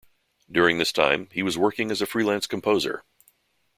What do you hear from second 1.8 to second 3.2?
as a freelance composer.